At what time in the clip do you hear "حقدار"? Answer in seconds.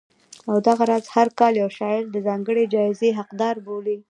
3.19-3.55